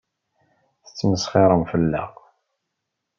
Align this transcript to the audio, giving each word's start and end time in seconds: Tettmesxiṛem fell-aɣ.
Tettmesxiṛem 0.85 1.63
fell-aɣ. 1.71 2.11